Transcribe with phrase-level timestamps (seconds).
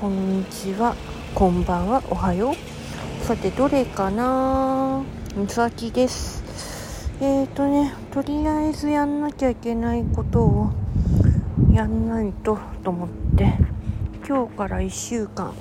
[0.00, 0.94] こんにちは。
[1.34, 2.00] こんばんは。
[2.08, 3.24] おはよう。
[3.24, 5.02] さてどれかな？
[5.34, 6.44] みさきです。
[7.20, 10.70] えーとねとりあえずやんなきゃいけないことを
[11.72, 13.58] やんないとと思って
[14.24, 15.52] 今日から1週間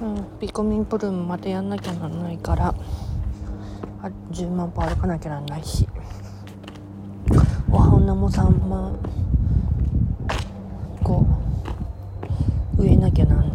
[0.00, 2.74] うんピコミンプルームまたやんなきゃなんないから
[4.02, 5.86] あ10万歩歩かなきゃなんないし
[7.70, 8.98] お花も3万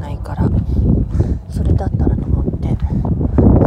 [0.04, 0.50] ないから
[1.50, 2.78] それだったらと思って。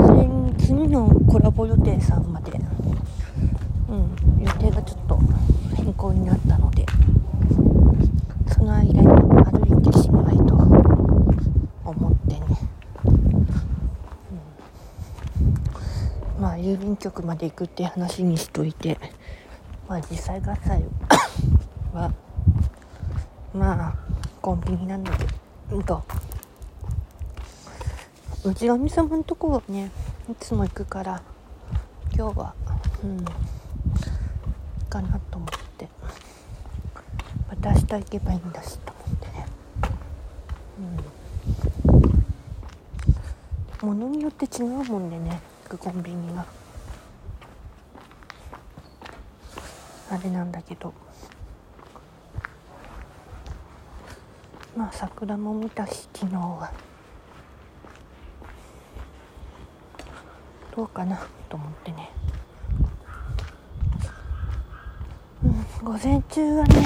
[0.06, 2.52] それに次のコラボ予定さんまで
[3.88, 5.18] うん予定がちょっと
[5.74, 6.84] 変更になったので
[8.52, 10.54] その間に歩いてしまいと
[11.84, 12.46] 思ってね、
[16.36, 18.98] うん、まあ郵便局まで行くって話にしといて
[19.88, 20.84] まあ実際合切
[21.94, 22.12] は
[23.54, 23.94] まあ
[24.42, 25.12] コンビニなんだ
[25.68, 26.02] けどと。
[28.44, 29.90] うちのみ様のとこはね
[30.30, 31.22] いつも行くから
[32.14, 32.54] 今日は
[33.02, 33.24] うん
[34.88, 35.88] かなと思って。
[37.48, 39.46] また明日行けばいいんだしと思ってね。
[43.82, 43.88] うん。
[43.88, 46.46] 物によって違うもんでね行くコンビニが。
[50.10, 50.92] あれなんだけど。
[54.76, 56.70] まあ桜も見たし昨日は。
[60.76, 62.10] どうかなと思ってね、
[65.42, 66.84] うん、午前中はね、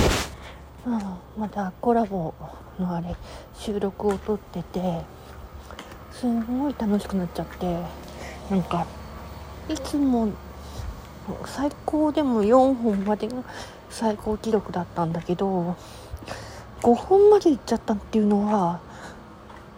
[0.86, 2.32] うん、まだコラボ
[2.78, 3.16] のあれ
[3.54, 5.00] 収録を撮ってて
[6.12, 7.80] すんごい楽しくなっちゃって
[8.48, 8.86] なんか
[9.68, 10.28] いつも
[11.44, 13.42] 最高でも4本までが
[13.88, 15.76] 最高記録だったんだけど
[16.82, 18.80] 5本まで行っちゃったっていうのは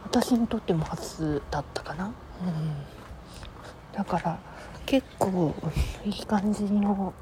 [0.05, 2.13] 私にとっても初だったかな、うん、
[3.93, 4.39] だから
[4.87, 5.55] 結構
[6.05, 7.13] いい感じの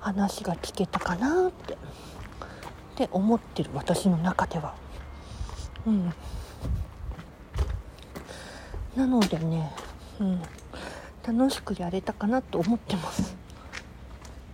[0.00, 1.76] 話が聞けたかなってっ
[2.96, 4.74] て思ってる私の中では。
[5.86, 6.12] うん。
[8.94, 9.72] なのでね、
[10.18, 10.42] うん、
[11.26, 13.36] 楽しくやれたかなと思ってます。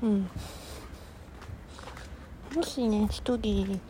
[0.03, 0.31] うん。
[2.55, 3.81] もしね一人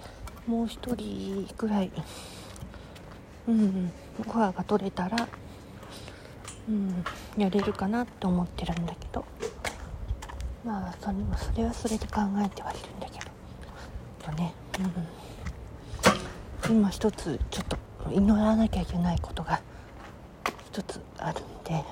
[0.46, 1.90] もう一人くらい。
[3.48, 5.28] うんご飯が取れたら
[6.68, 7.04] うん
[7.36, 9.24] やれるかなって思ってるんだけど。
[10.64, 13.30] まあそれそれはそれで考えてはいるんだけど。
[14.24, 14.52] とね。
[16.68, 16.76] うん。
[16.76, 17.76] 今一つちょっと
[18.12, 19.60] 祈らなきゃいけないことが
[20.66, 21.84] 一つあるんで。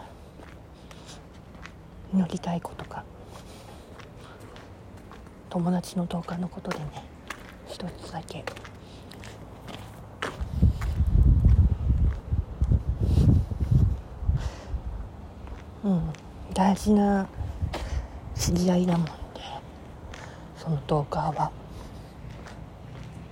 [2.12, 3.04] 祈りたいことが。
[5.50, 7.13] 友達の動画のことでね。
[7.74, 8.44] 一つだけ。
[15.82, 16.12] うん。
[16.54, 17.26] 大事な
[18.36, 19.12] 知り合いだもんで
[20.56, 21.50] その動画は。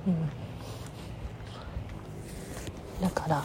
[0.08, 0.28] うん。
[3.00, 3.44] だから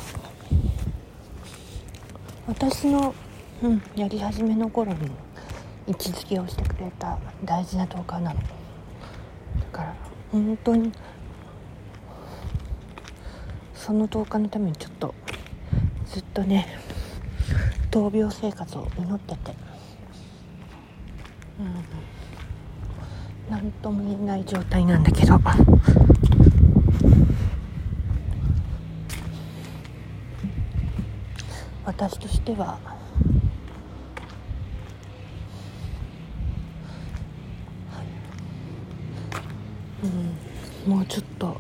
[2.48, 3.14] 私の、
[3.62, 5.12] うん、やり始めの頃に
[5.86, 8.40] 位置づけをしてくれた大事な動画なの。
[8.40, 8.46] だ
[9.72, 10.92] から本当に。
[13.74, 15.16] その動画のためにちょっと
[16.08, 16.68] ずっとね
[17.90, 19.56] 闘病生活を祈ってて。
[21.60, 21.86] うん。
[23.50, 25.40] 何とも言えない状態なんだけど。
[31.86, 32.78] 私としては
[40.86, 41.58] うんもうちょっと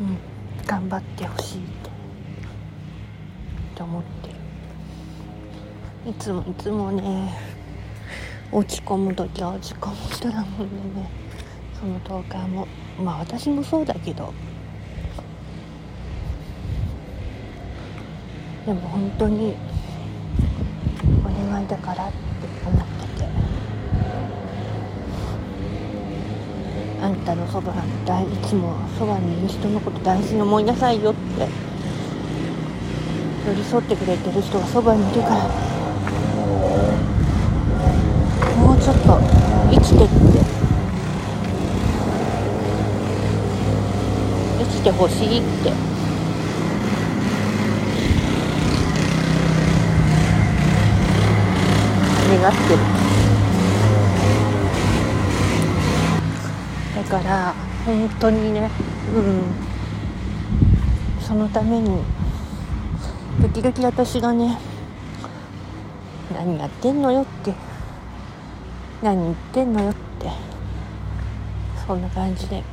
[0.00, 0.18] うん。
[0.66, 1.62] 頑張ってほしいっ
[3.74, 4.34] て思ってる。
[6.10, 7.34] いつもいつもね
[8.52, 11.10] 落ち込む時は落ち込む人だもんでね。
[11.78, 12.68] その動画も
[13.02, 14.32] まあ私もそうだけど。
[18.66, 19.56] でも本当に
[21.24, 22.39] お願いだからって
[27.02, 27.76] あんたのそばい
[28.46, 31.48] つもそばにいる人のこと大事に思いなさいよって。
[33.46, 35.36] 寄り添ってくれてる人がそばにいるから。
[38.56, 39.18] もうちょっと
[39.70, 40.14] 生きてって。
[44.58, 45.72] 生きてほしいって。
[52.38, 52.99] 願ってる。
[57.10, 57.52] から
[57.84, 58.70] 本当にね
[59.14, 59.70] うん。
[61.20, 62.02] そのために
[63.40, 64.58] 時々私がね
[66.32, 67.54] 何やってんのよって
[69.00, 70.28] 何言ってんのよって
[71.86, 72.64] そんな感じで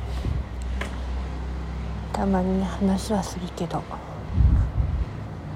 [2.12, 3.80] たまに話はするけど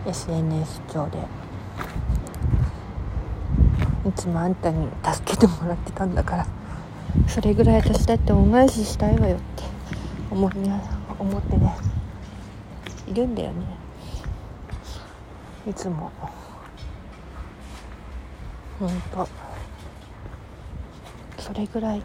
[0.06, 1.18] SNS 上で
[4.08, 6.61] いつもあんたに助けてもらってたんだから。
[7.28, 9.64] それぐらい私だって恩返ししたいわよって
[10.30, 10.52] 思い
[11.18, 11.74] 思ってね。
[13.06, 13.66] いるんだよね。
[15.68, 16.10] いつも。
[18.78, 19.28] ほんと
[21.38, 22.02] それぐらい。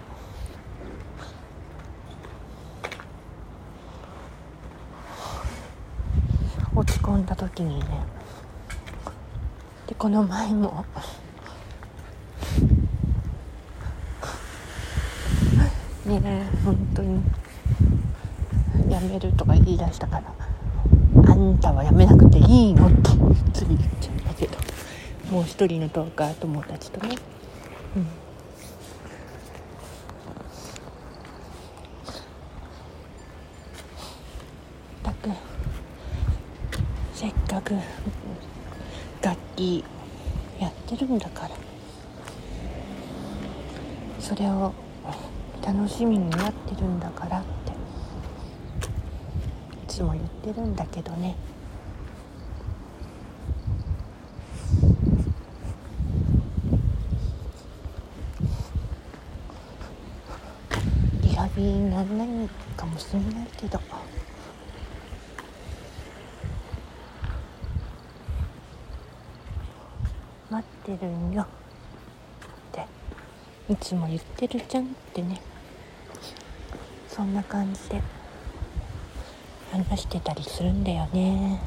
[6.76, 7.86] 落ち込んだ時にね。
[9.88, 10.86] でこの前も。
[16.08, 17.22] ねえ本当に。
[18.90, 20.34] やめるとか言い出したから。
[21.30, 23.10] あんたはやめなくていいのって
[23.54, 24.58] つい言っちゃったけど。
[25.32, 27.16] もう一人のトーカー友達とね。
[27.98, 28.08] うん。
[35.04, 35.30] たく
[37.14, 37.74] せっかく
[39.22, 39.84] 楽器
[40.60, 41.56] やってるんだから。
[44.20, 44.74] それを
[45.66, 47.72] 楽しみになってるんだからって。
[47.72, 47.74] い
[49.88, 51.36] つも言ってるんだけどね。
[61.22, 62.28] リハビリにならない
[62.76, 63.80] かもしれないけど。
[70.50, 71.46] 待ってるんよ。
[73.70, 75.42] いつも言ってるじゃんってね。
[77.10, 78.02] そんな感じで。
[79.72, 81.60] 話してたりするんだよね。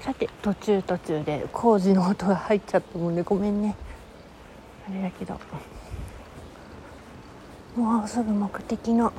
[0.00, 3.76] さて途中途中で工事の音が入っちゃったもんでごめんね。
[4.88, 5.38] あれだけど。
[7.76, 9.12] もうすぐ目的の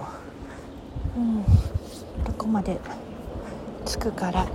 [1.15, 1.44] うん
[2.23, 2.79] どこまで
[3.85, 4.47] 着くから。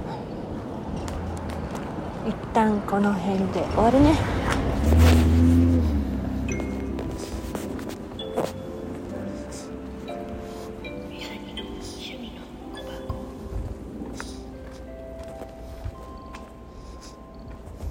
[2.26, 4.37] 一旦この辺で終わるね。
[4.90, 5.37] Thank you.